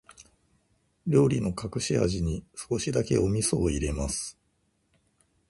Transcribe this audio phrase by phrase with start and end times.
[1.05, 4.35] 料理の隠し味に、少しだけお味噌を入れます。